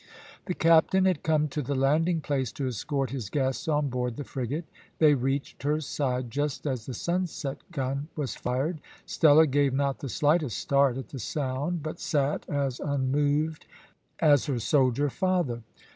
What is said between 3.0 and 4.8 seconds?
his guests on board the frigate.